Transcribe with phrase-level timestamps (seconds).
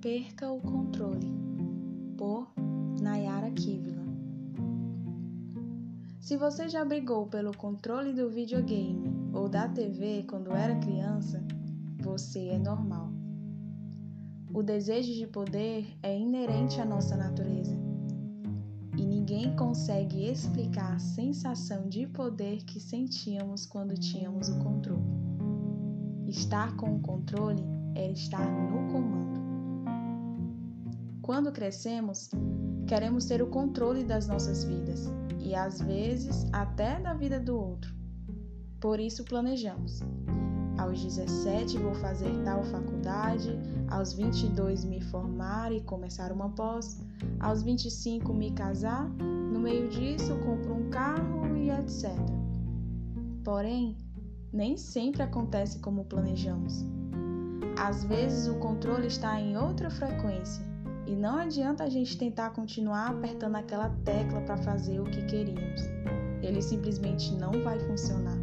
[0.00, 1.30] Perca o controle,
[2.16, 2.50] por
[3.02, 4.02] Nayara Kivila.
[6.18, 11.44] Se você já brigou pelo controle do videogame ou da TV quando era criança,
[11.98, 13.12] você é normal.
[14.54, 17.76] O desejo de poder é inerente à nossa natureza.
[18.96, 25.04] E ninguém consegue explicar a sensação de poder que sentíamos quando tínhamos o controle.
[26.26, 27.62] Estar com o controle
[27.94, 29.49] é estar no comando.
[31.30, 32.28] Quando crescemos,
[32.88, 35.08] queremos ter o controle das nossas vidas
[35.38, 37.94] e às vezes até da vida do outro.
[38.80, 40.00] Por isso planejamos.
[40.76, 43.56] Aos 17 vou fazer tal faculdade,
[43.88, 47.00] aos 22 me formar e começar uma pós,
[47.38, 52.10] aos 25 me casar, no meio disso compro um carro e etc.
[53.44, 53.96] Porém,
[54.52, 56.84] nem sempre acontece como planejamos.
[57.78, 60.68] Às vezes o controle está em outra frequência
[61.10, 65.82] e não adianta a gente tentar continuar apertando aquela tecla para fazer o que queríamos.
[66.40, 68.38] Ele simplesmente não vai funcionar.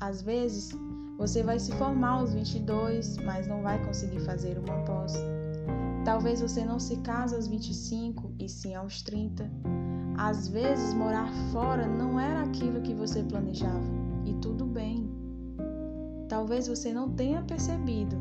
[0.00, 0.70] Às vezes,
[1.18, 5.12] você vai se formar aos 22, mas não vai conseguir fazer uma pós.
[6.02, 9.50] Talvez você não se case aos 25 e sim aos 30.
[10.16, 13.84] Às vezes, morar fora não era aquilo que você planejava
[14.24, 15.10] e tudo bem.
[16.26, 18.16] Talvez você não tenha percebido,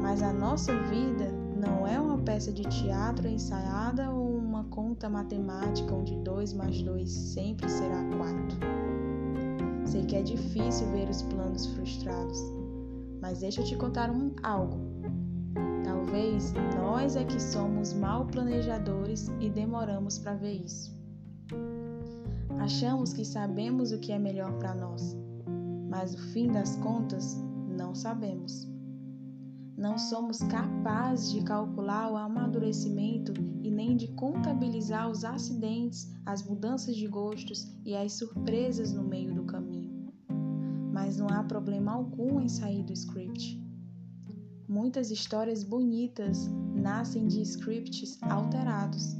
[0.00, 5.94] mas a nossa vida não é uma peça de teatro ensaiada ou uma conta matemática
[5.94, 8.58] onde 2 mais 2 sempre será 4.
[9.86, 12.42] Sei que é difícil ver os planos frustrados,
[13.20, 14.76] mas deixa eu te contar um algo.
[15.84, 20.92] Talvez nós é que somos mal planejadores e demoramos para ver isso.
[22.58, 25.16] Achamos que sabemos o que é melhor para nós,
[25.88, 27.36] mas no fim das contas
[27.68, 28.71] não sabemos
[29.76, 36.94] não somos capazes de calcular o amadurecimento e nem de contabilizar os acidentes, as mudanças
[36.94, 40.12] de gostos e as surpresas no meio do caminho.
[40.92, 43.60] Mas não há problema algum em sair do script.
[44.68, 49.16] Muitas histórias bonitas nascem de scripts alterados.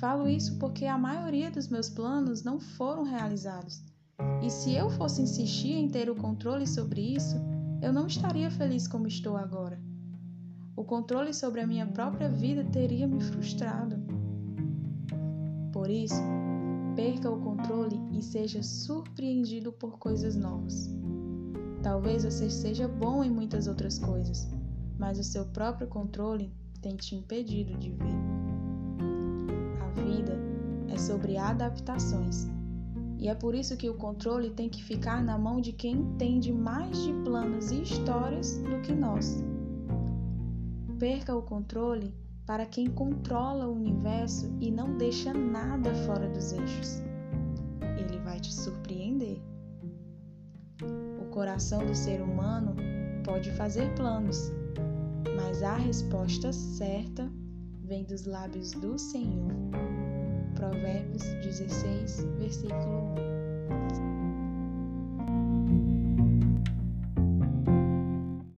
[0.00, 3.82] Falo isso porque a maioria dos meus planos não foram realizados.
[4.42, 7.36] E se eu fosse insistir em ter o controle sobre isso,
[7.82, 9.78] eu não estaria feliz como estou agora.
[10.76, 13.96] O controle sobre a minha própria vida teria me frustrado.
[15.72, 16.22] Por isso,
[16.94, 20.88] perca o controle e seja surpreendido por coisas novas.
[21.82, 24.48] Talvez você seja bom em muitas outras coisas,
[24.96, 28.14] mas o seu próprio controle tem te impedido de ver.
[29.80, 30.38] A vida
[30.88, 32.51] é sobre adaptações
[33.22, 36.52] e é por isso que o controle tem que ficar na mão de quem entende
[36.52, 39.40] mais de planos e histórias do que nós.
[40.98, 42.12] Perca o controle
[42.44, 47.00] para quem controla o universo e não deixa nada fora dos eixos.
[47.96, 49.40] Ele vai te surpreender.
[51.20, 52.74] O coração do ser humano
[53.24, 54.50] pode fazer planos,
[55.36, 57.30] mas a resposta certa
[57.84, 59.52] vem dos lábios do Senhor.
[60.56, 63.01] Provérbios 16, versículo 1.